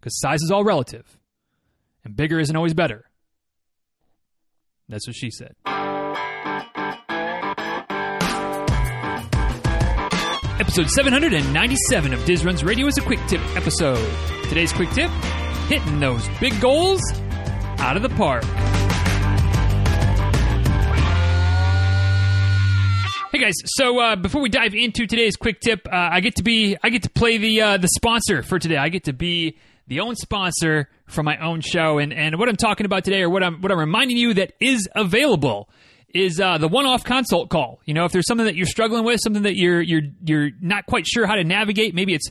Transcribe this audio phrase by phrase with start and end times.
[0.00, 1.18] because size is all relative,
[2.04, 3.04] and bigger isn't always better.
[4.88, 5.54] That's what she said.
[10.58, 14.08] Episode 797 of Diz Runs Radio is a quick tip episode.
[14.48, 15.10] Today's quick tip
[15.68, 17.00] hitting those big goals
[17.78, 18.44] out of the park.
[23.32, 26.42] Hey guys, so uh, before we dive into today's quick tip, uh, I get to
[26.42, 28.76] be I get to play the uh, the sponsor for today.
[28.76, 29.56] I get to be
[29.90, 33.28] the own sponsor for my own show, and and what I'm talking about today, or
[33.28, 35.68] what I'm what I'm reminding you that is available
[36.14, 37.80] is uh, the one-off consult call.
[37.84, 40.86] You know, if there's something that you're struggling with, something that you're you're you're not
[40.86, 42.28] quite sure how to navigate, maybe it's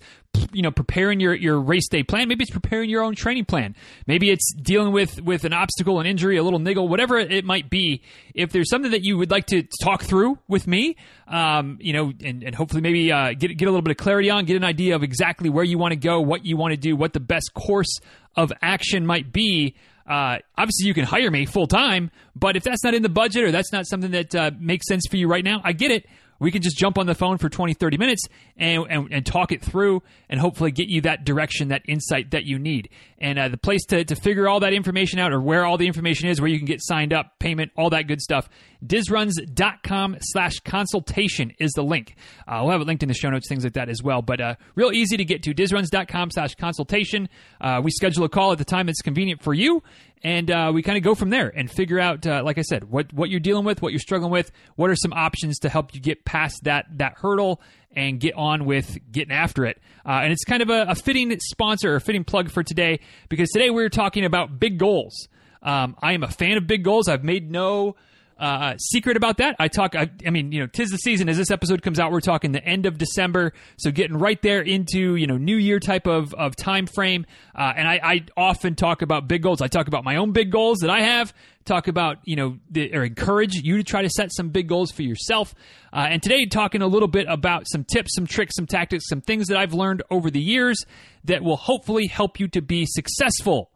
[0.51, 3.75] you know preparing your your race day plan, maybe it's preparing your own training plan,
[4.05, 7.69] maybe it's dealing with with an obstacle, an injury, a little niggle, whatever it might
[7.69, 8.01] be.
[8.35, 12.11] If there's something that you would like to talk through with me, um, you know,
[12.23, 14.63] and, and hopefully maybe uh, get get a little bit of clarity on, get an
[14.63, 17.19] idea of exactly where you want to go, what you want to do, what the
[17.19, 17.99] best course
[18.35, 19.75] of action might be
[20.09, 23.43] uh, obviously you can hire me full time, but if that's not in the budget
[23.43, 26.05] or that's not something that uh, makes sense for you right now, I get it
[26.39, 28.23] we can just jump on the phone for 20, 30 minutes
[28.57, 32.45] and, and, and talk it through and hopefully get you that direction, that insight that
[32.45, 32.89] you need.
[33.17, 35.87] And uh, the place to, to figure all that information out or where all the
[35.87, 38.49] information is, where you can get signed up, payment, all that good stuff,
[38.85, 42.15] dizruns.com slash consultation is the link.
[42.47, 44.21] Uh, we'll have it linked in the show notes, things like that as well.
[44.21, 47.27] But uh, real easy to get to, dizruns.com slash consultation.
[47.59, 49.83] Uh, we schedule a call at the time that's convenient for you
[50.21, 52.85] and uh, we kind of go from there and figure out, uh, like I said,
[52.85, 55.93] what what you're dealing with, what you're struggling with, what are some options to help
[55.95, 57.61] you get past that that hurdle
[57.95, 59.81] and get on with getting after it.
[60.05, 63.49] Uh, and it's kind of a, a, fitting sponsor or fitting plug for today because
[63.49, 65.27] today we're talking about big goals.
[65.63, 67.07] Um, I am a fan of big goals.
[67.07, 67.95] I've made no
[68.39, 69.57] uh, secret about that.
[69.59, 69.95] I talk.
[69.95, 71.27] I, I, mean, you know, tis the season.
[71.27, 74.61] As this episode comes out, we're talking the end of December, so getting right there
[74.61, 77.25] into you know New Year type of of time frame.
[77.53, 79.61] Uh, and I, I, often talk about big goals.
[79.61, 81.33] I talk about my own big goals that I have.
[81.65, 84.91] Talk about you know the, or encourage you to try to set some big goals
[84.91, 85.53] for yourself.
[85.91, 89.19] Uh, and today, talking a little bit about some tips, some tricks, some tactics, some
[89.19, 90.85] things that I've learned over the years
[91.25, 93.71] that will hopefully help you to be successful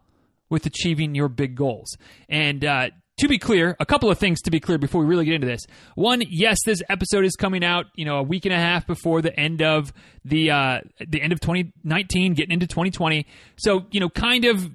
[0.50, 1.98] with achieving your big goals.
[2.30, 5.26] And uh, to be clear, a couple of things to be clear before we really
[5.26, 5.62] get into this.
[5.96, 9.22] One, yes, this episode is coming out, you know, a week and a half before
[9.22, 9.94] the end of
[10.26, 13.28] the uh, the end of 2019, getting into 2020.
[13.58, 14.70] So, you know, kind of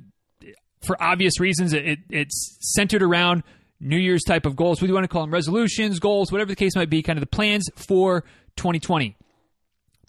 [0.83, 3.43] for obvious reasons, it, it's centered around
[3.81, 4.81] New Year's type of goals.
[4.81, 5.33] You want to call them?
[5.33, 8.23] Resolutions, goals, whatever the case might be, kind of the plans for
[8.57, 9.17] 2020.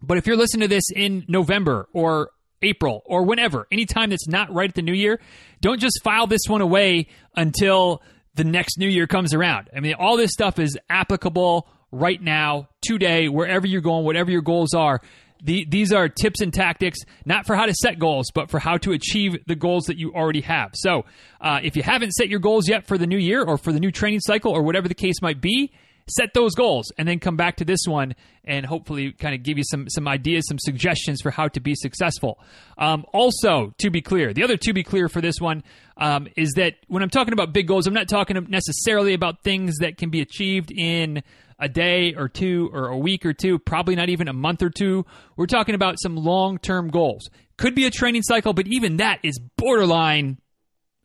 [0.02, 4.54] But if you're listening to this in November or April or whenever, anytime that's not
[4.54, 5.20] right at the new year,
[5.62, 8.02] don't just file this one away until
[8.36, 9.70] the next new year comes around.
[9.76, 14.42] I mean, all this stuff is applicable right now, today, wherever you're going, whatever your
[14.42, 15.02] goals are.
[15.42, 18.78] The, these are tips and tactics, not for how to set goals, but for how
[18.80, 20.72] to achieve the goals that you already have.
[20.74, 21.06] So,
[21.40, 23.80] uh, if you haven't set your goals yet for the new year or for the
[23.80, 25.72] new training cycle or whatever the case might be,
[26.10, 29.58] set those goals and then come back to this one and hopefully kind of give
[29.58, 32.40] you some some ideas, some suggestions for how to be successful.
[32.78, 35.64] Um, also, to be clear, the other to be clear for this one
[35.98, 39.78] um, is that when I'm talking about big goals, I'm not talking necessarily about things
[39.80, 41.24] that can be achieved in
[41.60, 44.70] a day or two or a week or two, probably not even a month or
[44.70, 45.06] two.
[45.36, 47.30] We're talking about some long term goals.
[47.58, 50.38] Could be a training cycle, but even that is borderline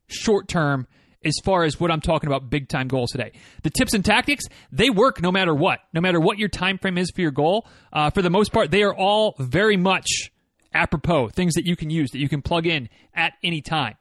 [0.06, 0.86] short term
[1.24, 3.32] as far as what I'm talking about big time goals today.
[3.62, 6.98] The tips and tactics, they work no matter what, no matter what your time frame
[6.98, 7.66] is for your goal.
[7.92, 10.30] Uh, for the most part, they are all very much
[10.72, 13.96] apropos, things that you can use, that you can plug in at any time.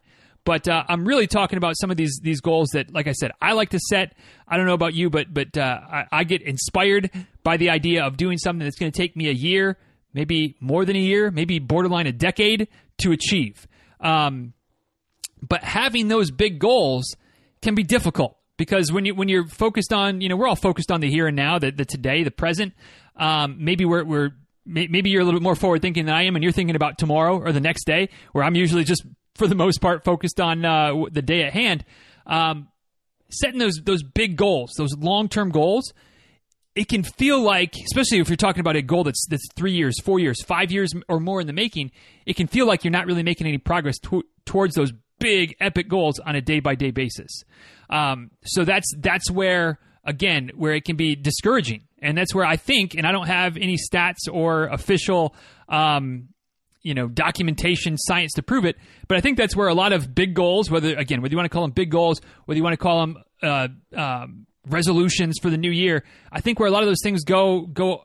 [0.46, 3.32] But uh, I'm really talking about some of these these goals that, like I said,
[3.42, 4.14] I like to set.
[4.48, 7.10] I don't know about you, but but uh, I, I get inspired
[7.44, 9.78] by the idea of doing something that's going to take me a year,
[10.14, 12.68] maybe more than a year, maybe borderline a decade
[13.00, 13.68] to achieve.
[14.02, 14.54] Um,
[15.48, 17.16] but having those big goals
[17.62, 20.92] can be difficult because when you when you're focused on you know we're all focused
[20.92, 22.74] on the here and now the, the today the present.
[23.16, 24.32] Um, maybe we're, we're
[24.66, 26.98] maybe you're a little bit more forward thinking than I am and you're thinking about
[26.98, 29.06] tomorrow or the next day where I'm usually just
[29.36, 31.86] for the most part focused on uh, the day at hand.
[32.26, 32.70] Um,
[33.30, 35.94] setting those those big goals those long term goals
[36.76, 40.00] it can feel like especially if you're talking about a goal that's that's three years
[40.02, 41.92] four years five years or more in the making
[42.26, 44.94] it can feel like you're not really making any progress to- towards those
[45.24, 47.44] big epic goals on a day by day basis.
[47.90, 52.58] Um, so that's that's where again where it can be discouraging, and that's where I
[52.58, 55.34] think, and I don't have any stats or official.
[55.70, 56.30] Um,
[56.82, 58.76] you know documentation science to prove it
[59.08, 61.46] but i think that's where a lot of big goals whether again whether you want
[61.46, 65.50] to call them big goals whether you want to call them uh, um, resolutions for
[65.50, 66.04] the new year
[66.34, 68.04] i think where a lot of those things go go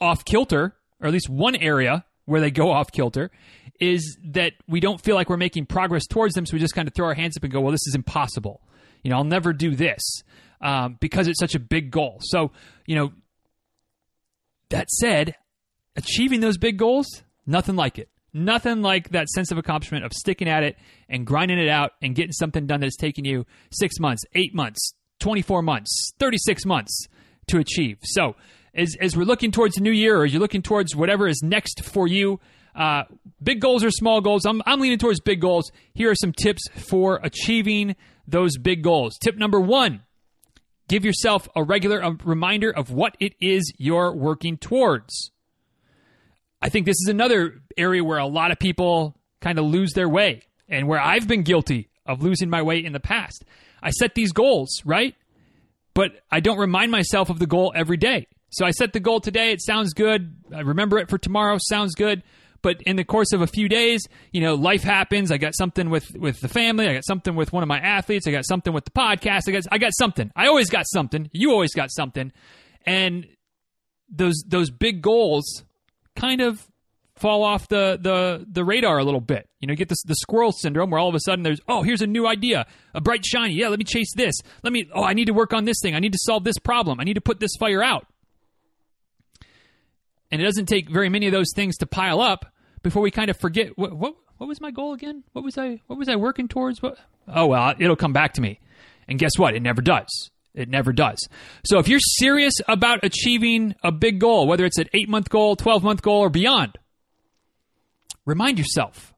[0.00, 3.32] off kilter or at least one area where they go off kilter
[3.80, 6.86] is that we don't feel like we're making progress towards them, so we just kind
[6.86, 8.60] of throw our hands up and go, "Well, this is impossible."
[9.02, 10.22] You know, I'll never do this
[10.60, 12.18] um, because it's such a big goal.
[12.20, 12.52] So,
[12.86, 13.12] you know,
[14.68, 15.36] that said,
[15.96, 18.08] achieving those big goals, nothing like it.
[18.32, 20.76] Nothing like that sense of accomplishment of sticking at it
[21.08, 24.94] and grinding it out and getting something done that's taking you six months, eight months,
[25.18, 27.08] 24 months, 36 months
[27.48, 27.98] to achieve.
[28.02, 28.36] So,
[28.72, 31.82] as, as we're looking towards the new year or you're looking towards whatever is next
[31.84, 32.38] for you,
[32.74, 33.04] uh,
[33.42, 35.70] big goals or small goals, I'm, I'm leaning towards big goals.
[35.94, 37.96] Here are some tips for achieving
[38.26, 39.18] those big goals.
[39.18, 40.02] Tip number one
[40.88, 45.30] give yourself a regular reminder of what it is you're working towards.
[46.60, 50.08] I think this is another area where a lot of people kind of lose their
[50.08, 53.44] way and where I've been guilty of losing my way in the past.
[53.80, 55.14] I set these goals, right?
[55.94, 58.26] But I don't remind myself of the goal every day.
[58.50, 60.34] So I set the goal today, it sounds good.
[60.54, 62.24] I remember it for tomorrow, sounds good.
[62.62, 65.32] But in the course of a few days, you know, life happens.
[65.32, 66.88] I got something with with the family.
[66.88, 68.26] I got something with one of my athletes.
[68.26, 69.48] I got something with the podcast.
[69.48, 70.30] I got I got something.
[70.36, 71.30] I always got something.
[71.32, 72.32] You always got something.
[72.84, 73.26] And
[74.08, 75.64] those those big goals
[76.16, 76.66] kind of
[77.20, 79.48] fall off the, the, the radar a little bit.
[79.60, 81.82] You know, you get this the squirrel syndrome where all of a sudden there's, oh,
[81.82, 83.54] here's a new idea, a bright shiny.
[83.54, 84.34] Yeah, let me chase this.
[84.64, 85.94] Let me, oh, I need to work on this thing.
[85.94, 86.98] I need to solve this problem.
[86.98, 88.06] I need to put this fire out.
[90.30, 92.46] And it doesn't take very many of those things to pile up
[92.82, 95.24] before we kind of forget what, what, what was my goal again?
[95.32, 96.80] What was I, what was I working towards?
[96.82, 96.98] What?
[97.28, 98.60] Oh, well, it'll come back to me.
[99.08, 99.54] And guess what?
[99.54, 100.30] It never does.
[100.54, 101.28] It never does.
[101.64, 105.56] So if you're serious about achieving a big goal, whether it's an eight month goal,
[105.56, 106.78] 12 month goal, or beyond,
[108.24, 109.14] remind yourself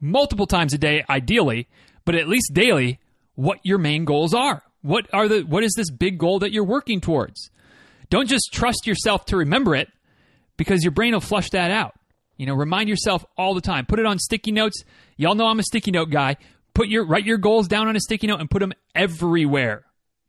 [0.00, 1.68] multiple times a day, ideally,
[2.04, 3.00] but at least daily,
[3.34, 4.62] what your main goals are.
[4.82, 7.50] What are the what is this big goal that you're working towards?
[8.10, 9.88] Don't just trust yourself to remember it
[10.56, 11.94] because your brain will flush that out.
[12.36, 13.86] You know, remind yourself all the time.
[13.86, 14.84] Put it on sticky notes.
[15.16, 16.36] Y'all know I'm a sticky note guy.
[16.74, 19.84] Put your write your goals down on a sticky note and put them everywhere.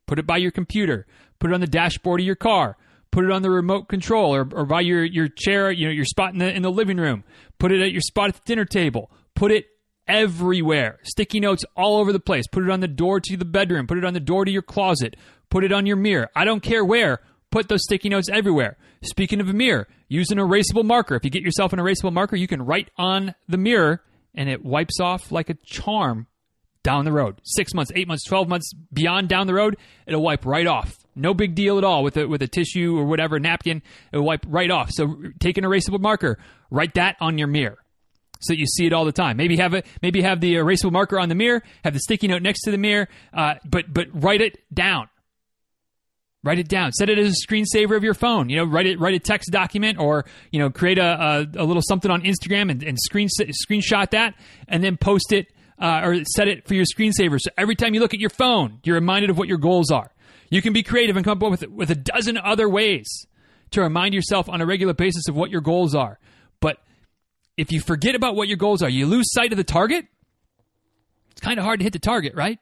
[0.06, 1.06] Put it by your computer.
[1.39, 2.77] Put it on the dashboard of your car.
[3.12, 6.06] Put it on the remote control or, or by your, your chair, you know, your
[6.06, 7.23] spot in the in the living room.
[7.59, 9.12] Put it at your spot at the dinner table.
[9.35, 9.65] Put it
[10.07, 11.00] everywhere.
[11.03, 12.47] Sticky notes all over the place.
[12.47, 13.88] Put it on the door to the bedroom.
[13.88, 15.18] Put it on the door to your closet.
[15.50, 16.30] Put it on your mirror.
[16.35, 17.19] I don't care where.
[17.51, 18.77] Put those sticky notes everywhere.
[19.03, 21.15] Speaking of a mirror, use an erasable marker.
[21.15, 24.03] If you get yourself an erasable marker, you can write on the mirror
[24.35, 26.27] and it wipes off like a charm
[26.83, 27.39] down the road.
[27.44, 30.97] Six months, eight months, 12 months beyond down the road, it'll wipe right off.
[31.15, 33.81] No big deal at all with a, with a tissue or whatever napkin.
[34.11, 34.91] It'll wipe right off.
[34.91, 36.38] So take an erasable marker,
[36.69, 37.79] write that on your mirror
[38.39, 39.38] so that you see it all the time.
[39.38, 39.85] Maybe have it.
[40.01, 41.63] Maybe have the erasable marker on the mirror.
[41.83, 43.07] Have the sticky note next to the mirror.
[43.33, 45.09] Uh, but but write it down.
[46.44, 46.92] Write it down.
[46.94, 48.50] Set it as a screensaver of your phone.
[48.50, 49.00] You know, write it.
[49.00, 52.69] Write a text document, or you know, create a, a, a little something on Instagram
[52.72, 54.36] and, and screen screenshot that,
[54.68, 55.48] and then post it
[55.80, 57.39] uh, or set it for your screensaver.
[57.39, 60.12] So every time you look at your phone, you're reminded of what your goals are.
[60.50, 63.25] You can be creative and come up with, with a dozen other ways
[63.72, 66.19] to remind yourself on a regular basis of what your goals are.
[66.62, 66.78] But
[67.57, 70.06] if you forget about what your goals are, you lose sight of the target.
[71.31, 72.60] It's kind of hard to hit the target, right?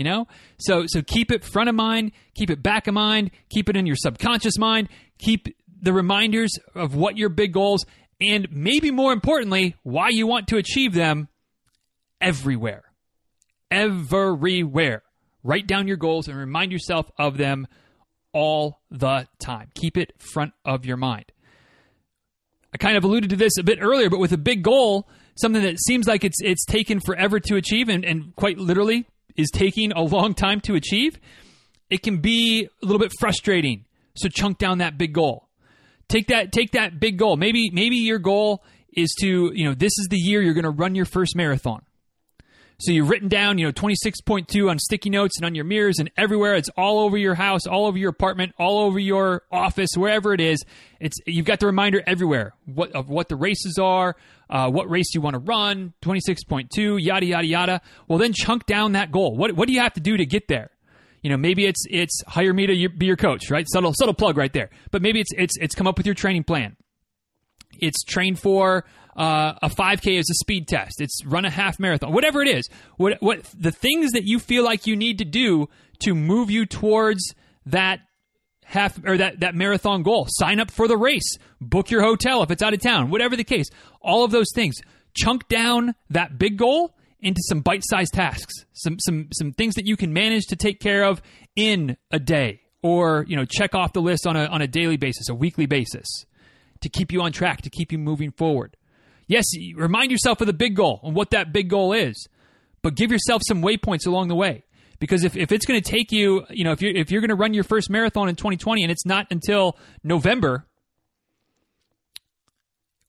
[0.00, 0.28] You know?
[0.58, 3.84] So so keep it front of mind, keep it back of mind, keep it in
[3.84, 4.88] your subconscious mind,
[5.18, 7.84] keep the reminders of what your big goals
[8.18, 11.28] and maybe more importantly, why you want to achieve them
[12.18, 12.84] everywhere.
[13.70, 15.02] Everywhere.
[15.42, 17.66] Write down your goals and remind yourself of them
[18.32, 19.68] all the time.
[19.74, 21.30] Keep it front of your mind.
[22.72, 25.60] I kind of alluded to this a bit earlier, but with a big goal, something
[25.60, 29.92] that seems like it's it's taken forever to achieve and, and quite literally is taking
[29.92, 31.18] a long time to achieve,
[31.88, 33.84] it can be a little bit frustrating.
[34.14, 35.48] So chunk down that big goal.
[36.08, 37.36] Take that take that big goal.
[37.36, 40.70] Maybe maybe your goal is to, you know, this is the year you're going to
[40.70, 41.82] run your first marathon.
[42.80, 46.10] So you've written down, you know, 26.2 on sticky notes and on your mirrors and
[46.16, 46.54] everywhere.
[46.54, 50.40] It's all over your house, all over your apartment, all over your office, wherever it
[50.40, 50.64] is.
[50.98, 54.16] It's you've got the reminder everywhere what of what the races are,
[54.50, 57.80] uh, what race do you want to run, 26.2, yada yada yada.
[58.08, 59.36] Well, then chunk down that goal.
[59.36, 60.70] What what do you have to do to get there?
[61.22, 63.66] You know, maybe it's it's hire me to be your coach, right?
[63.68, 64.70] Subtle subtle plug right there.
[64.90, 66.76] But maybe it's it's it's come up with your training plan.
[67.78, 68.84] It's train for
[69.16, 71.00] uh, a 5K as a speed test.
[71.00, 72.12] It's run a half marathon.
[72.12, 75.68] Whatever it is, what what the things that you feel like you need to do
[76.00, 77.34] to move you towards
[77.66, 78.00] that
[78.70, 80.26] half or that that marathon goal.
[80.28, 81.36] Sign up for the race.
[81.60, 83.10] Book your hotel if it's out of town.
[83.10, 83.66] Whatever the case,
[84.00, 84.76] all of those things.
[85.12, 88.54] Chunk down that big goal into some bite-sized tasks.
[88.72, 91.20] Some some some things that you can manage to take care of
[91.56, 94.96] in a day or, you know, check off the list on a on a daily
[94.96, 96.06] basis, a weekly basis
[96.80, 98.76] to keep you on track, to keep you moving forward.
[99.26, 99.44] Yes,
[99.76, 102.28] remind yourself of the big goal and what that big goal is,
[102.82, 104.64] but give yourself some waypoints along the way.
[105.00, 107.30] Because if, if it's going to take you, you know, if you're, if you're going
[107.30, 110.66] to run your first marathon in 2020 and it's not until November,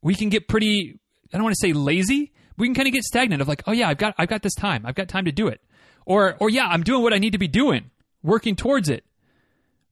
[0.01, 0.99] we can get pretty,
[1.31, 2.31] I don't want to say lazy.
[2.57, 4.55] We can kind of get stagnant of like, oh yeah, I've got, I've got this
[4.55, 4.85] time.
[4.85, 5.61] I've got time to do it.
[6.05, 7.91] Or, or yeah, I'm doing what I need to be doing,
[8.23, 9.03] working towards it.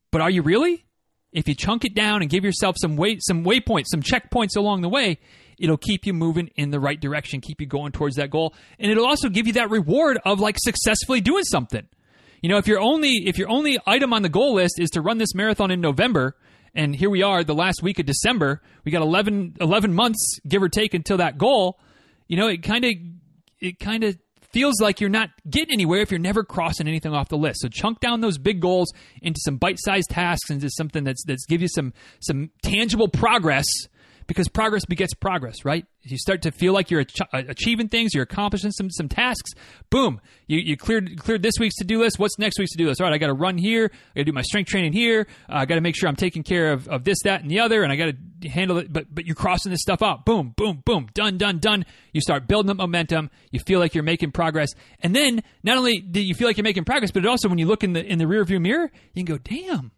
[0.09, 0.85] But are you really?
[1.33, 4.81] If you chunk it down and give yourself some weight, some waypoints, some checkpoints along
[4.81, 5.19] the way,
[5.59, 8.91] it'll keep you moving in the right direction, keep you going towards that goal, and
[8.91, 11.87] it'll also give you that reward of like successfully doing something.
[12.41, 15.01] You know, if your only if your only item on the goal list is to
[15.01, 16.35] run this marathon in November,
[16.73, 20.63] and here we are, the last week of December, we got 11, 11 months give
[20.63, 21.79] or take until that goal.
[22.27, 22.93] You know, it kind of
[23.59, 24.17] it kind of
[24.51, 27.61] feels like you're not getting anywhere if you're never crossing anything off the list.
[27.61, 31.61] So chunk down those big goals into some bite-sized tasks, into something that's that's give
[31.61, 33.65] you some some tangible progress
[34.29, 35.87] because progress begets progress, right?
[36.03, 39.53] You start to feel like you're ach- uh, achieving things, you're accomplishing some some tasks.
[39.89, 42.19] Boom, you, you cleared cleared this week's to do list.
[42.19, 43.01] What's next week's to do list?
[43.01, 43.85] All right, I got to run here.
[43.91, 45.25] I got to do my strength training here.
[45.49, 47.59] Uh, I got to make sure I'm taking care of, of this, that, and the
[47.59, 48.93] other, and I got to handle it.
[48.93, 50.25] But but you're crossing this stuff out.
[50.25, 51.07] Boom, boom, boom.
[51.15, 51.83] Done, done, done.
[52.13, 53.31] You start building up momentum.
[53.49, 54.69] You feel like you're making progress,
[54.99, 57.65] and then not only do you feel like you're making progress, but also when you
[57.65, 59.91] look in the in the rearview mirror, you can go, damn,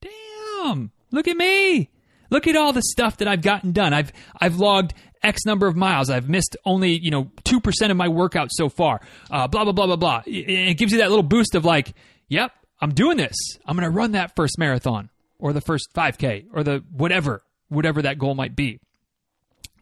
[0.00, 1.90] damn, look at me.
[2.30, 3.92] Look at all the stuff that I've gotten done.
[3.92, 6.10] I've I've logged X number of miles.
[6.10, 9.00] I've missed only you know two percent of my workout so far.
[9.30, 10.22] Uh, blah blah blah blah blah.
[10.26, 11.94] It, it gives you that little boost of like,
[12.28, 13.36] yep, I'm doing this.
[13.66, 18.02] I'm going to run that first marathon or the first 5K or the whatever whatever
[18.02, 18.78] that goal might be.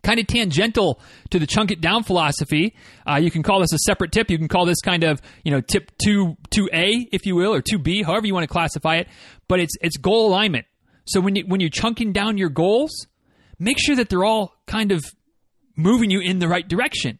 [0.03, 2.75] Kind of tangential to the chunk it down philosophy.
[3.09, 4.31] Uh, you can call this a separate tip.
[4.31, 7.55] You can call this kind of you know tip two two A if you will
[7.55, 9.09] or two B, however you want to classify it.
[9.49, 10.67] But it's it's goal alignment.
[11.05, 13.07] So when you when you're chunking down your goals,
[13.59, 15.05] make sure that they're all kind of
[15.77, 17.19] moving you in the right direction.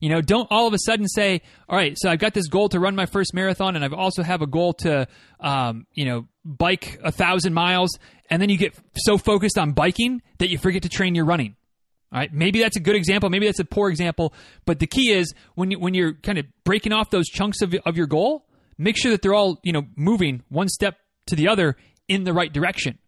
[0.00, 2.68] You know, don't all of a sudden say, "All right, so I've got this goal
[2.70, 5.06] to run my first marathon, and I've also have a goal to,
[5.38, 7.96] um, you know, bike a thousand miles,"
[8.28, 11.54] and then you get so focused on biking that you forget to train your running.
[12.12, 14.34] All right, maybe that's a good example, maybe that's a poor example,
[14.66, 17.72] but the key is when you, when you're kind of breaking off those chunks of
[17.86, 18.44] of your goal,
[18.76, 21.76] make sure that they're all you know moving one step to the other
[22.08, 22.98] in the right direction.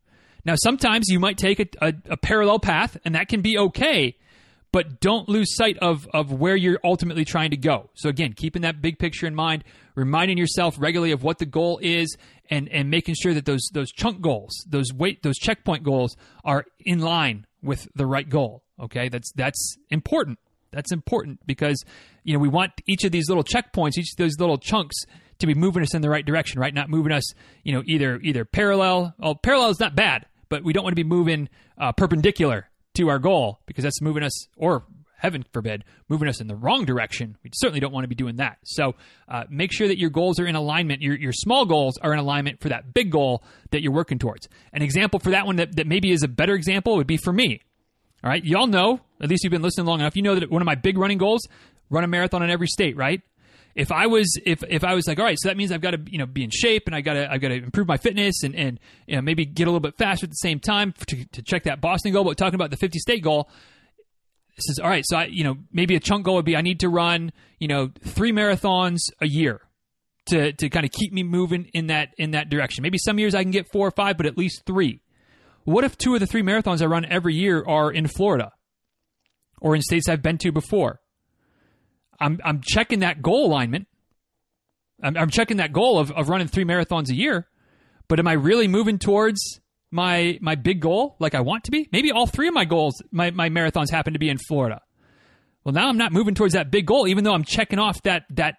[0.45, 4.17] Now, sometimes you might take a, a, a, parallel path, and that can be okay,
[4.73, 7.91] but don't lose sight of, of where you're ultimately trying to go.
[7.95, 11.79] So, again, keeping that big picture in mind, reminding yourself regularly of what the goal
[11.83, 12.17] is,
[12.51, 16.67] and, and making sure that those, those chunk goals, those weight, those checkpoint goals are
[16.81, 18.63] in line with the right goal.
[18.81, 20.39] Okay, that's that's important.
[20.73, 21.83] That's important because
[22.25, 24.97] you know we want each of these little checkpoints, each of those little chunks
[25.39, 26.75] to be moving us in the right direction, right?
[26.75, 27.33] Not moving us,
[27.63, 29.15] you know, either either parallel.
[29.19, 31.49] Well, parallel is not bad, but we don't want to be moving
[31.79, 34.85] uh, perpendicular to our goal because that's moving us, or
[35.17, 37.37] heaven forbid, moving us in the wrong direction.
[37.43, 38.59] We certainly don't want to be doing that.
[38.65, 38.95] So
[39.29, 41.01] uh, make sure that your goals are in alignment.
[41.03, 44.49] Your, your small goals are in alignment for that big goal that you're working towards.
[44.73, 47.33] An example for that one that, that maybe is a better example would be for
[47.33, 47.63] me.
[48.23, 50.63] All right, y'all know, at least you've been listening long enough, you know that one
[50.63, 51.47] of my big running goals,
[51.91, 53.21] run a marathon in every state, right?
[53.75, 55.93] If I was if if I was like, all right, so that means I've got
[55.93, 57.97] to you know be in shape and I got to I've got to improve my
[57.97, 60.95] fitness and and you know, maybe get a little bit faster at the same time
[61.09, 62.25] to, to check that Boston goal.
[62.25, 63.49] But talking about the 50 state goal,
[64.57, 65.05] this is all right.
[65.07, 67.69] So I you know maybe a chunk goal would be I need to run you
[67.69, 69.61] know three marathons a year
[70.27, 72.83] to to kind of keep me moving in that in that direction.
[72.83, 75.01] Maybe some years I can get four or five, but at least three.
[75.65, 78.53] What if two of the three marathons I run every year are in Florida
[79.61, 81.01] or in states I've been to before?
[82.21, 83.87] I'm I'm checking that goal alignment.
[85.03, 87.49] I'm, I'm checking that goal of, of running three marathons a year.
[88.09, 91.89] But am I really moving towards my my big goal like I want to be?
[91.93, 94.83] Maybe all three of my goals, my, my marathons happen to be in Florida.
[95.65, 98.25] Well, now I'm not moving towards that big goal, even though I'm checking off that
[98.31, 98.57] that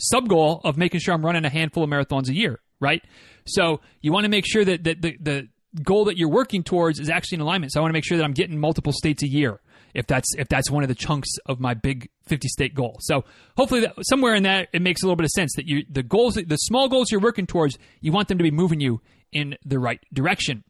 [0.00, 3.02] sub goal of making sure I'm running a handful of marathons a year, right?
[3.46, 5.48] So you want to make sure that, that the, the
[5.82, 7.72] goal that you're working towards is actually in alignment.
[7.72, 9.60] So I want to make sure that I'm getting multiple states a year
[9.94, 12.96] if that's if that's one of the chunks of my big 50 state goal.
[13.00, 13.24] So
[13.56, 16.02] hopefully that, somewhere in that it makes a little bit of sense that you the
[16.02, 19.00] goals the small goals you're working towards, you want them to be moving you
[19.32, 20.64] in the right direction.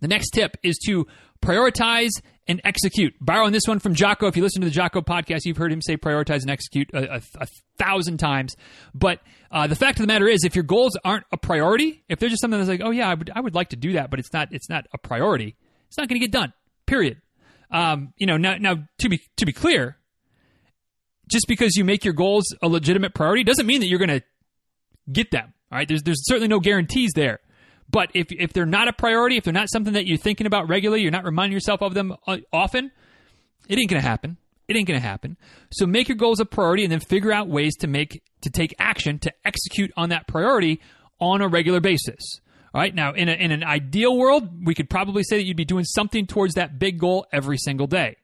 [0.00, 1.06] The next tip is to
[1.40, 2.10] prioritize
[2.46, 3.14] and execute.
[3.20, 4.26] Borrowing this one from Jocko.
[4.26, 7.16] If you listen to the Jocko podcast, you've heard him say prioritize and execute a,
[7.16, 7.46] a, a
[7.78, 8.56] thousand times.
[8.94, 12.18] But uh, the fact of the matter is, if your goals aren't a priority, if
[12.18, 14.10] they're just something that's like, oh yeah, I would, I would like to do that,
[14.10, 15.56] but it's not, it's not a priority,
[15.88, 16.52] it's not going to get done.
[16.86, 17.20] Period.
[17.70, 19.96] Um, you know, now, now to be to be clear,
[21.30, 24.22] just because you make your goals a legitimate priority doesn't mean that you're going to
[25.10, 25.52] get them.
[25.72, 27.40] All right, there's there's certainly no guarantees there.
[27.90, 30.68] But if if they're not a priority, if they're not something that you're thinking about
[30.68, 32.90] regularly, you're not reminding yourself of them uh, often,
[33.68, 34.36] It ain't going to happen.
[34.66, 35.36] It ain't going to happen.
[35.70, 38.74] So make your goals a priority and then figure out ways to make to take
[38.78, 40.80] action to execute on that priority
[41.20, 42.40] on a regular basis.
[42.74, 42.94] All right.
[42.94, 45.84] Now, in, a, in an ideal world, we could probably say that you'd be doing
[45.84, 48.16] something towards that big goal every single day.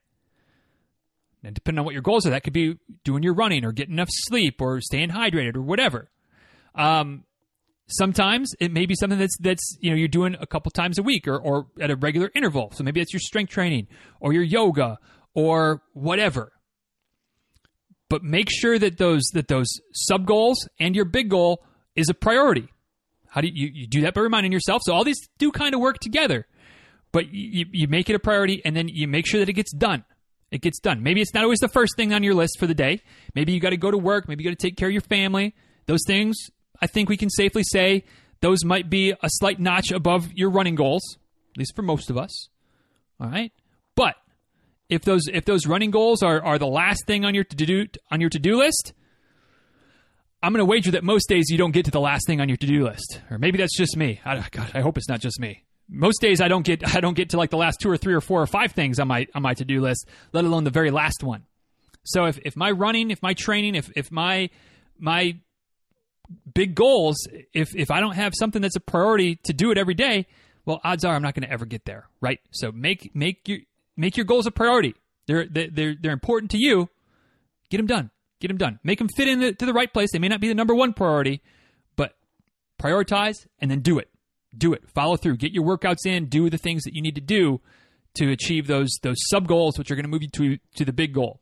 [1.41, 3.93] And depending on what your goals are, that could be doing your running or getting
[3.93, 6.09] enough sleep or staying hydrated or whatever.
[6.75, 7.23] Um,
[7.87, 11.03] sometimes it may be something that's that's you know you're doing a couple times a
[11.03, 12.71] week or, or at a regular interval.
[12.73, 13.87] So maybe it's your strength training
[14.19, 14.99] or your yoga
[15.33, 16.51] or whatever.
[18.09, 21.63] But make sure that those that those sub goals and your big goal
[21.95, 22.67] is a priority.
[23.31, 24.81] How do you, you do that by reminding yourself?
[24.85, 26.45] So all these do kind of work together,
[27.13, 29.73] but you, you make it a priority and then you make sure that it gets
[29.73, 30.03] done.
[30.51, 31.01] It gets done.
[31.01, 33.01] Maybe it's not always the first thing on your list for the day.
[33.33, 34.27] Maybe you got to go to work.
[34.27, 35.55] Maybe you got to take care of your family.
[35.85, 36.35] Those things,
[36.81, 38.03] I think we can safely say,
[38.41, 41.17] those might be a slight notch above your running goals,
[41.53, 42.49] at least for most of us.
[43.17, 43.53] All right,
[43.95, 44.15] but
[44.89, 47.85] if those if those running goals are, are the last thing on your to do
[48.11, 48.93] on your to do list,
[50.43, 52.49] I'm going to wager that most days you don't get to the last thing on
[52.49, 54.19] your to do list, or maybe that's just me.
[54.25, 55.63] I, God, I hope it's not just me.
[55.87, 58.13] Most days I don't get I don't get to like the last two or three
[58.13, 60.71] or four or five things on my on my to do list, let alone the
[60.71, 61.43] very last one.
[62.03, 64.49] So if, if my running, if my training, if if my
[64.97, 65.37] my
[66.53, 69.93] big goals, if if I don't have something that's a priority to do it every
[69.93, 70.25] day,
[70.65, 72.39] well, odds are I'm not going to ever get there, right?
[72.51, 73.59] So make make your
[73.95, 74.95] make your goals a priority.
[75.27, 76.89] They're they're they're important to you.
[77.69, 78.11] Get them done.
[78.41, 78.79] Get them done.
[78.83, 80.09] Make them fit into the, the right place.
[80.11, 81.41] They may not be the number one priority,
[81.95, 82.15] but
[82.81, 84.09] prioritize and then do it.
[84.57, 84.89] Do it.
[84.89, 85.37] Follow through.
[85.37, 86.25] Get your workouts in.
[86.25, 87.61] Do the things that you need to do
[88.15, 90.91] to achieve those those sub goals, which are going to move you to to the
[90.91, 91.39] big goal.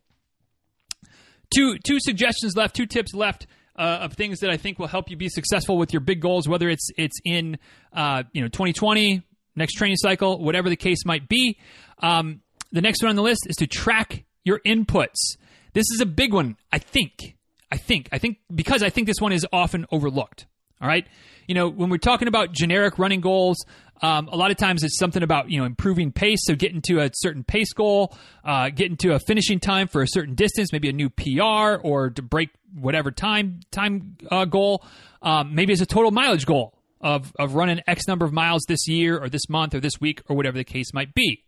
[1.55, 2.75] Two two suggestions left.
[2.75, 3.47] Two tips left.
[3.75, 6.49] Uh, of things that I think will help you be successful with your big goals,
[6.49, 7.57] whether it's it's in
[7.93, 9.23] uh, you know 2020,
[9.55, 11.57] next training cycle, whatever the case might be.
[11.99, 12.41] Um,
[12.73, 15.37] the next one on the list is to track your inputs.
[15.73, 17.35] This is a big one, I think.
[17.71, 18.09] I think.
[18.11, 20.47] I think because I think this one is often overlooked.
[20.81, 21.05] All right.
[21.47, 23.57] You know, when we're talking about generic running goals,
[24.01, 26.39] um, a lot of times it's something about, you know, improving pace.
[26.43, 30.07] So getting to a certain pace goal, uh, getting to a finishing time for a
[30.07, 34.85] certain distance, maybe a new PR or to break whatever time, time uh, goal.
[35.21, 38.87] Um, maybe it's a total mileage goal of, of running X number of miles this
[38.87, 41.43] year or this month or this week or whatever the case might be.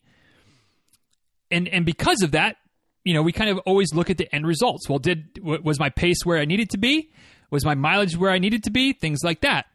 [1.49, 2.57] And, and because of that,
[3.03, 4.87] you know, we kind of always look at the end results.
[4.89, 7.11] Well, did was my pace where I needed to be?
[7.49, 8.93] Was my mileage where I needed to be?
[8.93, 9.65] Things like that.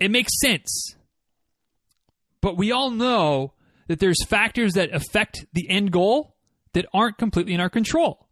[0.00, 0.94] It makes sense.
[2.40, 3.54] But we all know
[3.88, 6.36] that there's factors that affect the end goal
[6.72, 8.26] that aren't completely in our control.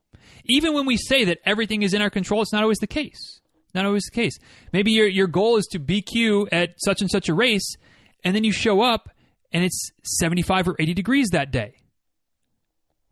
[0.44, 3.40] Even when we say that everything is in our control, it's not always the case.
[3.74, 4.38] Not always the case.
[4.72, 7.76] Maybe your your goal is to BQ at such and such a race,
[8.22, 9.10] and then you show up
[9.52, 11.76] and it's 75 or 80 degrees that day.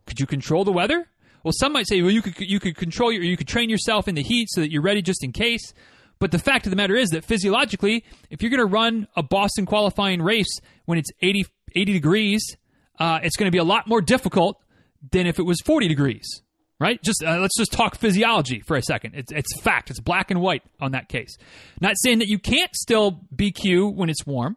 [0.06, 1.08] Could you control the weather?
[1.44, 4.08] Well, some might say, well, you could you could control your you could train yourself
[4.08, 5.72] in the heat so that you're ready just in case.
[6.18, 9.24] But the fact of the matter is that physiologically, if you're going to run a
[9.24, 12.56] Boston qualifying race when it's 80, 80 degrees,
[13.00, 14.62] uh, it's going to be a lot more difficult
[15.10, 16.42] than if it was 40 degrees,
[16.78, 17.02] right?
[17.02, 19.16] Just uh, let's just talk physiology for a second.
[19.16, 19.90] It's, it's fact.
[19.90, 21.36] It's black and white on that case.
[21.80, 24.56] Not saying that you can't still BQ when it's warm,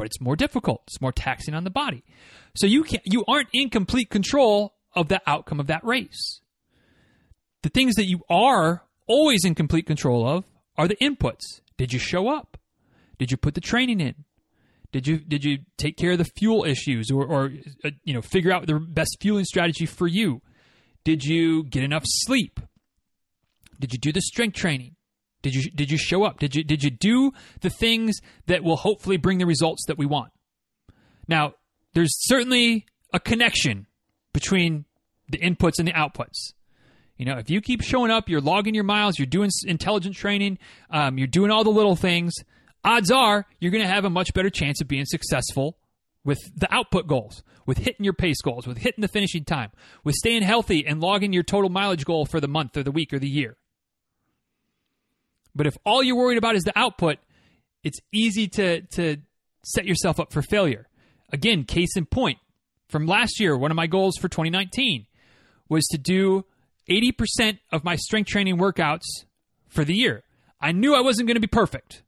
[0.00, 0.82] but it's more difficult.
[0.86, 2.02] It's more taxing on the body.
[2.56, 6.40] So you can you aren't in complete control of the outcome of that race.
[7.60, 10.44] The things that you are always in complete control of
[10.78, 11.60] are the inputs.
[11.76, 12.56] Did you show up?
[13.18, 14.24] Did you put the training in?
[14.90, 17.52] Did you did you take care of the fuel issues or, or
[17.84, 20.40] uh, you know figure out the best fueling strategy for you?
[21.04, 22.58] Did you get enough sleep?
[23.78, 24.96] Did you do the strength training?
[25.42, 26.38] Did you did you show up?
[26.38, 30.06] Did you did you do the things that will hopefully bring the results that we
[30.06, 30.32] want?
[31.28, 31.54] Now,
[31.94, 33.86] there's certainly a connection
[34.32, 34.84] between
[35.28, 36.52] the inputs and the outputs.
[37.16, 40.58] You know, if you keep showing up, you're logging your miles, you're doing intelligent training,
[40.90, 42.32] um, you're doing all the little things,
[42.84, 45.78] odds are you're going to have a much better chance of being successful
[46.24, 49.70] with the output goals, with hitting your pace goals, with hitting the finishing time,
[50.04, 53.12] with staying healthy and logging your total mileage goal for the month or the week
[53.12, 53.56] or the year.
[55.54, 57.18] But if all you're worried about is the output,
[57.82, 59.16] it's easy to, to
[59.64, 60.88] set yourself up for failure.
[61.32, 62.38] Again, case in point,
[62.88, 65.06] from last year, one of my goals for 2019
[65.68, 66.44] was to do
[66.90, 69.04] 80% of my strength training workouts
[69.68, 70.24] for the year.
[70.60, 72.02] I knew I wasn't going to be perfect.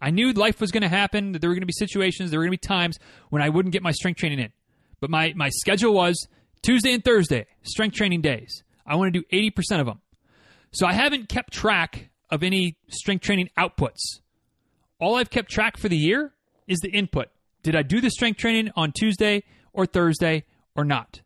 [0.00, 2.40] I knew life was going to happen, that there were going to be situations, there
[2.40, 2.98] were going to be times
[3.30, 4.52] when I wouldn't get my strength training in.
[5.00, 6.26] But my, my schedule was
[6.62, 8.64] Tuesday and Thursday, strength training days.
[8.86, 10.00] I want to do 80% of them.
[10.72, 14.20] So I haven't kept track of any strength training outputs.
[14.98, 16.32] All I've kept track for the year
[16.66, 17.28] is the input.
[17.62, 20.44] Did I do the strength training on Tuesday or Thursday
[20.74, 21.20] or not?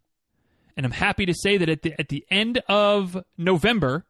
[0.76, 4.04] And I'm happy to say that at the at the end of November,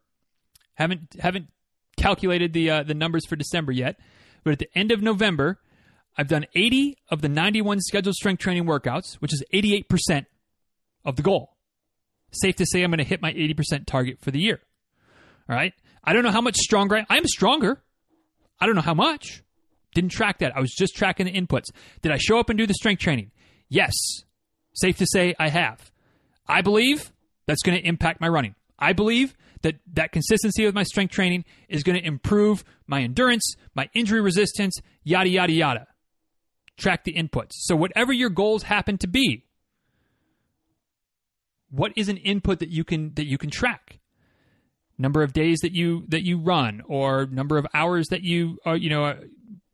[0.75, 1.49] haven't haven't
[1.97, 3.99] calculated the uh, the numbers for December yet,
[4.43, 5.61] but at the end of November,
[6.17, 10.27] I've done 80 of the 91 scheduled strength training workouts, which is 88%
[11.05, 11.57] of the goal.
[12.33, 14.61] Safe to say I'm going to hit my 80% target for the year.
[15.49, 15.73] All right.
[16.05, 17.83] I don't know how much stronger I, am stronger.
[18.61, 19.43] I don't know how much.
[19.95, 20.57] Didn't track that.
[20.57, 21.67] I was just tracking the inputs.
[22.03, 23.31] Did I show up and do the strength training?
[23.69, 23.95] Yes.
[24.75, 25.91] Safe to say I have.
[26.47, 27.13] I believe
[27.47, 28.55] that's going to impact my running.
[28.79, 33.55] I believe that that consistency with my strength training is going to improve my endurance,
[33.75, 35.87] my injury resistance, yada yada yada.
[36.77, 37.53] Track the inputs.
[37.53, 39.45] So whatever your goals happen to be,
[41.71, 43.98] what is an input that you can that you can track?
[44.99, 48.77] Number of days that you that you run, or number of hours that you are,
[48.77, 49.17] you know, uh,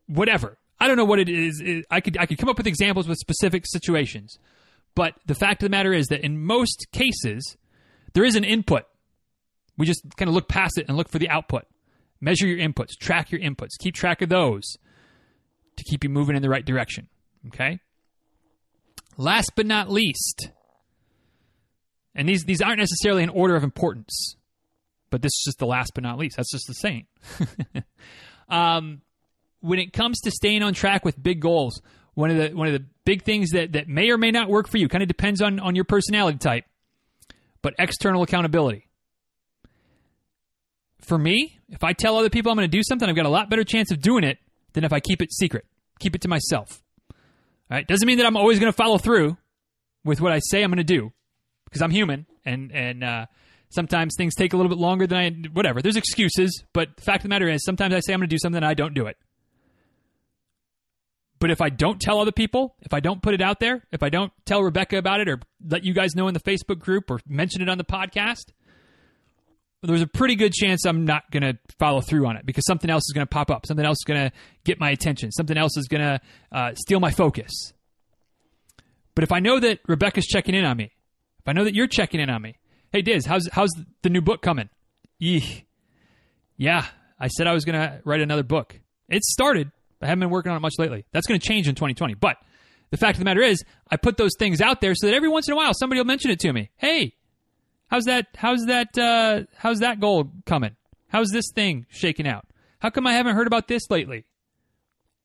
[0.06, 0.58] whatever.
[0.78, 1.62] I don't know what it is.
[1.90, 4.38] I could I could come up with examples with specific situations,
[4.94, 7.56] but the fact of the matter is that in most cases,
[8.12, 8.84] there is an input.
[9.78, 11.64] We just kind of look past it and look for the output.
[12.20, 14.76] Measure your inputs, track your inputs, keep track of those
[15.76, 17.08] to keep you moving in the right direction.
[17.48, 17.80] Okay.
[19.16, 20.50] Last but not least,
[22.14, 24.36] and these these aren't necessarily in order of importance,
[25.14, 26.36] but this is just the last but not least.
[26.36, 27.06] That's just the saying.
[28.48, 29.00] um,
[29.60, 31.80] when it comes to staying on track with big goals,
[32.14, 34.66] one of the one of the big things that that may or may not work
[34.66, 36.64] for you kind of depends on on your personality type,
[37.62, 38.88] but external accountability.
[41.00, 43.28] For me, if I tell other people I'm going to do something, I've got a
[43.28, 44.38] lot better chance of doing it
[44.72, 45.64] than if I keep it secret,
[46.00, 46.82] keep it to myself.
[47.12, 47.16] All
[47.70, 49.36] right, doesn't mean that I'm always going to follow through
[50.04, 51.12] with what I say I'm going to do
[51.66, 53.26] because I'm human and and uh,
[53.74, 55.82] sometimes things take a little bit longer than I whatever.
[55.82, 58.34] There's excuses, but the fact of the matter is sometimes I say I'm going to
[58.34, 59.16] do something and I don't do it.
[61.40, 64.02] But if I don't tell other people, if I don't put it out there, if
[64.02, 67.10] I don't tell Rebecca about it or let you guys know in the Facebook group
[67.10, 68.52] or mention it on the podcast,
[69.82, 72.88] there's a pretty good chance I'm not going to follow through on it because something
[72.88, 73.66] else is going to pop up.
[73.66, 74.32] Something else is going to
[74.64, 75.30] get my attention.
[75.32, 77.74] Something else is going to uh, steal my focus.
[79.14, 80.92] But if I know that Rebecca's checking in on me,
[81.40, 82.56] if I know that you're checking in on me,
[82.94, 83.70] hey Diz, how's how's
[84.02, 84.70] the new book coming?
[86.56, 86.86] Yeah,
[87.18, 88.80] I said I was to write another book.
[89.08, 89.70] It started.
[90.00, 91.04] I haven't been working on it much lately.
[91.12, 92.14] That's to change in 2020.
[92.14, 92.36] But
[92.90, 95.28] the fact of the matter is, I put those things out there so that every
[95.28, 96.70] once in a while somebody will mention it to me.
[96.76, 97.14] Hey,
[97.88, 98.26] how's that?
[98.36, 98.96] How's that?
[98.96, 100.76] Uh, how's that goal coming?
[101.08, 102.46] How's this thing shaking out?
[102.78, 104.24] How come I haven't heard about this lately?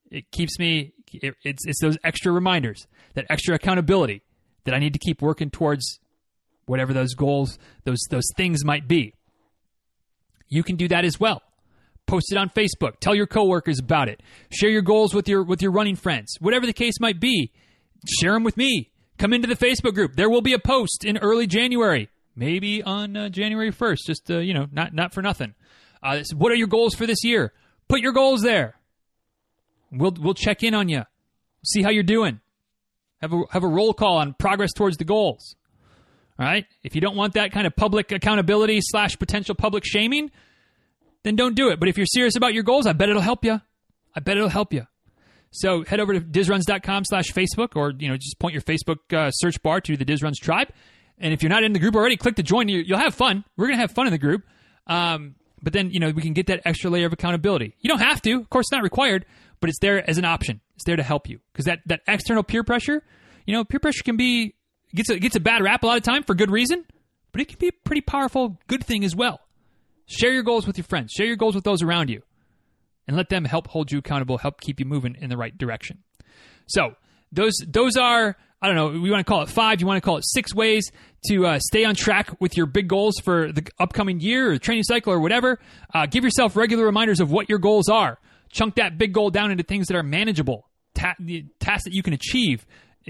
[0.09, 0.93] It keeps me.
[1.11, 4.23] It, it's it's those extra reminders, that extra accountability
[4.63, 5.99] that I need to keep working towards
[6.69, 9.15] whatever those goals, those those things might be.
[10.47, 11.41] You can do that as well.
[12.05, 12.99] Post it on Facebook.
[12.99, 14.21] Tell your coworkers about it.
[14.51, 16.37] Share your goals with your with your running friends.
[16.39, 17.51] Whatever the case might be,
[18.21, 18.91] share them with me.
[19.17, 20.15] Come into the Facebook group.
[20.15, 24.37] There will be a post in early January, maybe on uh, January 1st, just uh,
[24.37, 25.55] you know, not not for nothing.
[26.01, 27.51] Uh, what are your goals for this year?
[27.89, 28.75] Put your goals there.
[29.91, 31.03] We'll we'll check in on you.
[31.65, 32.39] See how you're doing.
[33.21, 35.55] Have a have a roll call on progress towards the goals.
[36.39, 36.65] All right.
[36.83, 40.31] If you don't want that kind of public accountability slash potential public shaming,
[41.23, 41.79] then don't do it.
[41.81, 43.59] But if you're serious about your goals, I bet it'll help you.
[44.15, 44.87] I bet it'll help you.
[45.51, 49.31] So head over to dizruns.com slash Facebook or, you know, just point your Facebook uh,
[49.31, 50.69] search bar to the Dizruns tribe.
[51.17, 52.69] And if you're not in the group already, click to join.
[52.69, 53.43] You, you'll have fun.
[53.57, 54.43] We're going to have fun in the group.
[54.87, 57.75] Um, but then, you know, we can get that extra layer of accountability.
[57.81, 58.35] You don't have to.
[58.35, 59.25] Of course, not required,
[59.59, 60.61] but it's there as an option.
[60.75, 61.41] It's there to help you.
[61.51, 63.03] Because that, that external peer pressure,
[63.45, 64.55] you know, peer pressure can be
[64.93, 66.85] gets a, gets a bad rap a lot of time for good reason,
[67.31, 69.39] but it can be a pretty powerful good thing as well.
[70.05, 71.11] Share your goals with your friends.
[71.11, 72.23] Share your goals with those around you,
[73.07, 75.99] and let them help hold you accountable, help keep you moving in the right direction.
[76.67, 76.95] So
[77.31, 78.99] those those are I don't know.
[78.99, 79.79] We want to call it five.
[79.79, 80.91] You want to call it six ways
[81.27, 84.83] to uh, stay on track with your big goals for the upcoming year or training
[84.83, 85.59] cycle or whatever.
[85.93, 88.19] Uh, give yourself regular reminders of what your goals are.
[88.51, 91.15] Chunk that big goal down into things that are manageable, ta-
[91.59, 92.65] tasks that you can achieve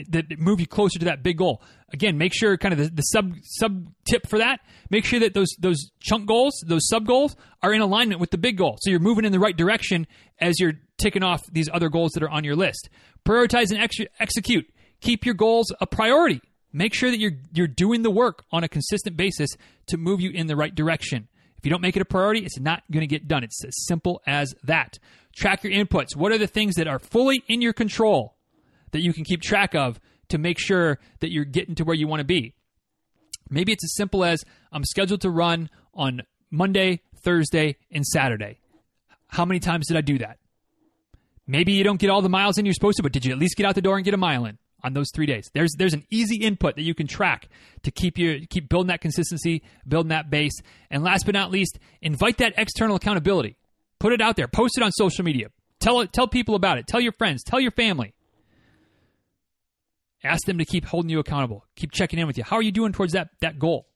[0.10, 1.62] that move you closer to that big goal.
[1.92, 4.60] Again, make sure kind of the, the sub sub tip for that.
[4.90, 8.38] Make sure that those those chunk goals, those sub goals, are in alignment with the
[8.38, 8.78] big goal.
[8.82, 10.08] So you're moving in the right direction
[10.40, 12.90] as you're ticking off these other goals that are on your list.
[13.26, 14.72] Prioritize and ex- execute.
[15.02, 16.42] Keep your goals a priority.
[16.72, 19.50] Make sure that you're you're doing the work on a consistent basis
[19.88, 21.28] to move you in the right direction.
[21.58, 23.44] If you don't make it a priority, it's not going to get done.
[23.44, 24.98] It's as simple as that.
[25.36, 26.16] Track your inputs.
[26.16, 28.36] What are the things that are fully in your control?
[28.92, 30.00] That you can keep track of
[30.30, 32.54] to make sure that you're getting to where you want to be.
[33.50, 36.22] Maybe it's as simple as I'm scheduled to run on
[36.52, 38.60] Monday, Thursday, and Saturday.
[39.28, 40.38] How many times did I do that?
[41.48, 43.40] Maybe you don't get all the miles in you're supposed to, but did you at
[43.40, 44.58] least get out the door and get a mile in?
[44.84, 45.50] on those three days.
[45.54, 47.50] There's there's an easy input that you can track
[47.84, 50.54] to keep you keep building that consistency, building that base.
[50.90, 53.58] And last but not least, invite that external accountability.
[54.00, 54.48] Put it out there.
[54.48, 55.48] Post it on social media.
[55.80, 56.88] Tell tell people about it.
[56.88, 57.44] Tell your friends.
[57.44, 58.14] Tell your family.
[60.24, 61.66] Ask them to keep holding you accountable.
[61.76, 62.44] Keep checking in with you.
[62.44, 63.88] How are you doing towards that that goal?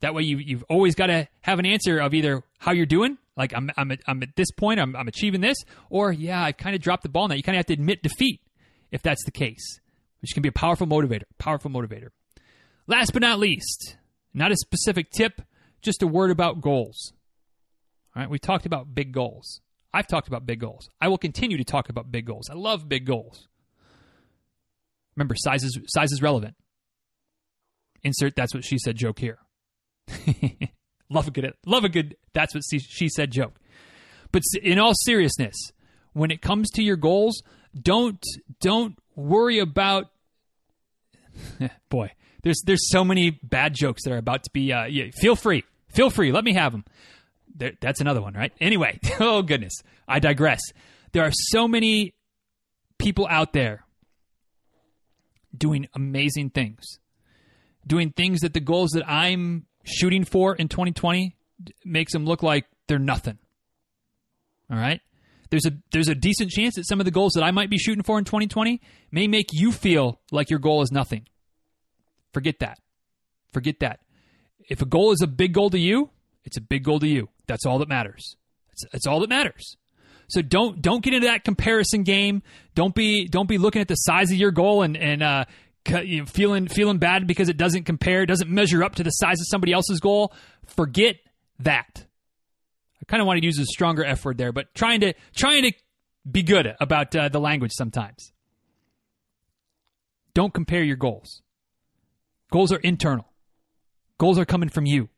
[0.00, 3.18] That way, you, you've always got to have an answer of either how you're doing,
[3.36, 5.56] like I'm I'm at, I'm at this point, I'm I'm achieving this,
[5.88, 7.34] or yeah, I've kind of dropped the ball now.
[7.34, 8.40] You kind of have to admit defeat
[8.90, 9.80] if that's the case,
[10.20, 11.24] which can be a powerful motivator.
[11.38, 12.08] Powerful motivator.
[12.86, 13.96] Last but not least,
[14.32, 15.42] not a specific tip,
[15.82, 17.12] just a word about goals.
[18.14, 19.60] All right, we talked about big goals.
[19.92, 20.88] I've talked about big goals.
[21.00, 22.48] I will continue to talk about big goals.
[22.50, 23.48] I love big goals.
[25.20, 26.54] Remember, size is size is relevant.
[28.02, 29.38] Insert that's what she said joke here.
[31.10, 33.52] love a good love a good that's what she said joke.
[34.32, 35.54] But in all seriousness,
[36.14, 37.42] when it comes to your goals,
[37.78, 38.24] don't
[38.62, 40.06] don't worry about
[41.90, 42.12] boy.
[42.42, 44.72] There's there's so many bad jokes that are about to be.
[44.72, 46.32] Uh, yeah, feel free, feel free.
[46.32, 46.86] Let me have them.
[47.54, 48.54] There, that's another one, right?
[48.58, 49.74] Anyway, oh goodness,
[50.08, 50.62] I digress.
[51.12, 52.14] There are so many
[52.98, 53.84] people out there
[55.56, 56.98] doing amazing things,
[57.86, 61.36] doing things that the goals that I'm shooting for in 2020
[61.84, 63.38] makes them look like they're nothing.
[64.70, 65.00] All right?
[65.50, 67.78] There's a there's a decent chance that some of the goals that I might be
[67.78, 71.26] shooting for in 2020 may make you feel like your goal is nothing.
[72.32, 72.78] Forget that.
[73.52, 74.00] Forget that.
[74.68, 76.10] If a goal is a big goal to you,
[76.44, 77.28] it's a big goal to you.
[77.48, 78.36] That's all that matters.
[78.92, 79.76] That's all that matters.
[80.30, 82.42] So don't don't get into that comparison game.
[82.74, 85.44] Don't be don't be looking at the size of your goal and and uh,
[85.86, 89.40] you know, feeling feeling bad because it doesn't compare, doesn't measure up to the size
[89.40, 90.32] of somebody else's goal.
[90.66, 91.16] Forget
[91.60, 92.06] that.
[93.00, 95.64] I kind of want to use a stronger F word there, but trying to trying
[95.64, 95.72] to
[96.30, 98.32] be good about uh, the language sometimes.
[100.34, 101.42] Don't compare your goals.
[102.52, 103.26] Goals are internal.
[104.18, 105.08] Goals are coming from you.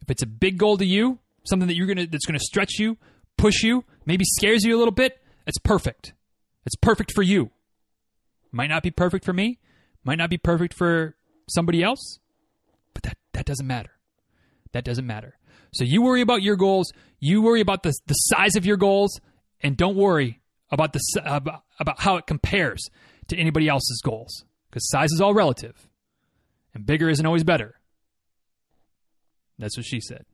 [0.00, 2.96] If it's a big goal to you, something that you're gonna that's gonna stretch you,
[3.36, 6.12] push you, maybe scares you a little bit, it's perfect.
[6.66, 7.50] It's perfect for you.
[8.52, 9.58] Might not be perfect for me,
[10.04, 11.16] might not be perfect for
[11.48, 12.18] somebody else,
[12.92, 13.90] but that, that doesn't matter.
[14.72, 15.38] That doesn't matter.
[15.72, 19.20] So you worry about your goals, you worry about the, the size of your goals,
[19.60, 22.88] and don't worry about the about, about how it compares
[23.28, 25.88] to anybody else's goals because size is all relative,
[26.74, 27.74] and bigger isn't always better.
[29.58, 30.26] That's what she said.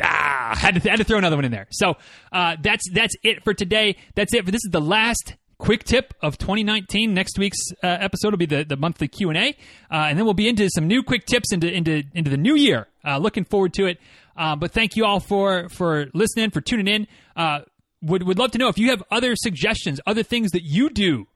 [0.00, 1.66] Ah, had to, had to throw another one in there.
[1.70, 1.96] So
[2.32, 3.96] uh, that's that's it for today.
[4.14, 7.12] That's it for this is the last quick tip of 2019.
[7.12, 9.54] Next week's uh, episode will be the, the monthly Q and A, uh,
[9.90, 12.88] and then we'll be into some new quick tips into into into the new year.
[13.04, 13.98] Uh, looking forward to it.
[14.36, 17.06] Uh, but thank you all for for listening, for tuning in.
[17.36, 17.60] Uh,
[18.00, 21.26] would would love to know if you have other suggestions, other things that you do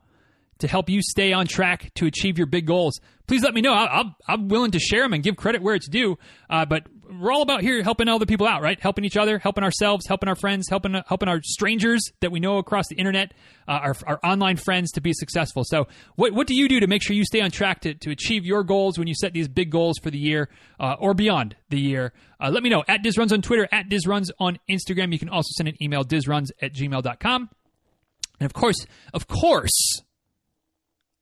[0.58, 3.72] to help you stay on track to achieve your big goals, please let me know.
[3.72, 6.18] i am willing to share them and give credit where it's due.
[6.48, 6.86] Uh, but
[7.20, 8.78] we're all about here helping other people out, right?
[8.80, 12.58] Helping each other, helping ourselves, helping our friends, helping helping our strangers that we know
[12.58, 13.32] across the internet,
[13.68, 15.64] uh, our, our online friends to be successful.
[15.64, 18.10] So, what what do you do to make sure you stay on track to, to
[18.10, 20.48] achieve your goals when you set these big goals for the year
[20.80, 22.12] uh, or beyond the year?
[22.40, 25.12] Uh, let me know at DizRuns on Twitter, at DizRuns on Instagram.
[25.12, 27.50] You can also send an email, dizruns at gmail.com.
[28.40, 30.02] And of course, of course,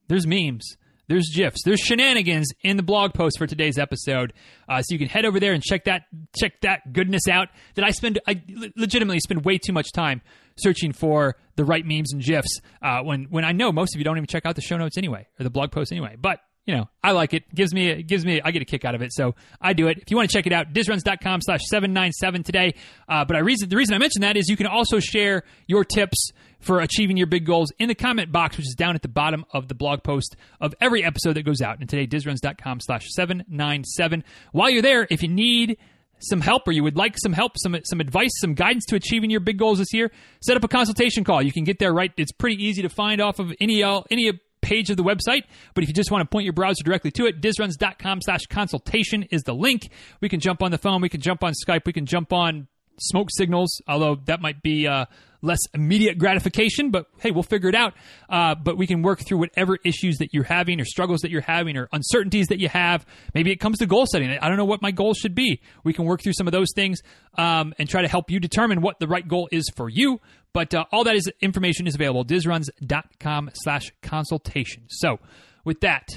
[0.08, 0.76] there's memes,
[1.08, 4.32] there's gifs, there's shenanigans in the blog post for today's episode.
[4.68, 6.02] Uh, so you can head over there and check that
[6.36, 7.48] check that goodness out.
[7.74, 8.42] That I spend I
[8.76, 10.22] legitimately spend way too much time
[10.56, 14.04] searching for the right memes and gifs uh, when when I know most of you
[14.04, 16.16] don't even check out the show notes anyway or the blog post anyway.
[16.18, 17.54] But you know, I like it.
[17.54, 19.98] Gives me gives me I get a kick out of it, so I do it.
[19.98, 22.74] If you want to check it out, dizruns.com slash seven nine seven today.
[23.08, 25.84] Uh, but I reason the reason I mention that is you can also share your
[25.84, 26.30] tips
[26.64, 29.44] for achieving your big goals in the comment box, which is down at the bottom
[29.52, 31.78] of the blog post of every episode that goes out.
[31.78, 34.24] And today, dizruns.com slash seven nine seven.
[34.52, 35.78] While you're there, if you need
[36.20, 39.30] some help or you would like some help, some some advice, some guidance to achieving
[39.30, 41.42] your big goals this year, set up a consultation call.
[41.42, 42.12] You can get there right.
[42.16, 45.42] It's pretty easy to find off of any uh, any page of the website.
[45.74, 49.24] But if you just want to point your browser directly to it, dizruns.com slash consultation
[49.24, 49.90] is the link.
[50.22, 51.02] We can jump on the phone.
[51.02, 51.84] We can jump on Skype.
[51.84, 55.04] We can jump on smoke signals, although that might be uh,
[55.44, 57.94] less immediate gratification, but hey, we'll figure it out.
[58.28, 61.42] Uh, but we can work through whatever issues that you're having or struggles that you're
[61.42, 63.06] having or uncertainties that you have.
[63.34, 64.30] Maybe it comes to goal setting.
[64.30, 65.60] I don't know what my goal should be.
[65.84, 67.00] We can work through some of those things
[67.36, 70.20] um, and try to help you determine what the right goal is for you.
[70.52, 74.84] But uh, all that is information is available dizruns.com slash consultation.
[74.88, 75.18] So
[75.64, 76.08] with that,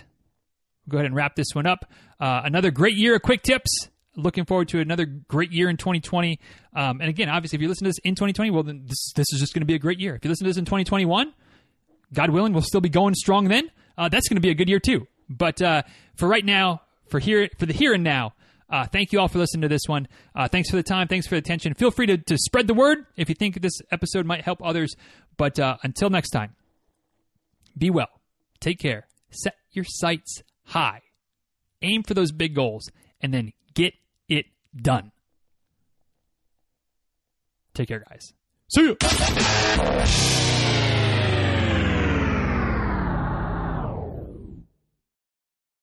[0.86, 1.92] we'll go ahead and wrap this one up.
[2.20, 6.39] Uh, another great year of quick tips looking forward to another great year in 2020.
[6.75, 9.27] Um, and again, obviously, if you listen to this in 2020, well, then this, this
[9.32, 10.15] is just going to be a great year.
[10.15, 11.34] If you listen to this in 2021,
[12.13, 13.69] God willing, we'll still be going strong then.
[13.97, 15.08] uh, that's going to be a good year too.
[15.30, 15.84] But uh,
[16.15, 18.34] for right now, for here, for the here and now,
[18.69, 20.08] uh, thank you all for listening to this one.
[20.36, 21.08] Uh, thanks for the time.
[21.08, 21.73] Thanks for the attention.
[21.73, 24.95] Feel free to, to spread the word if you think this episode might help others.
[25.38, 26.56] But uh, until next time,
[27.77, 28.10] be well.
[28.60, 29.08] Take care.
[29.32, 31.01] Set your sights high.
[31.82, 32.89] Aim for those big goals
[33.21, 33.93] and then get
[34.82, 35.12] done.
[37.74, 38.34] Take care, guys.
[38.70, 40.54] See ya.